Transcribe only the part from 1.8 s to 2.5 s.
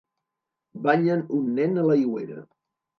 a l'aigüera